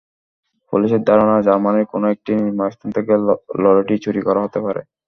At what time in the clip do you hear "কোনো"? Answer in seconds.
1.93-2.05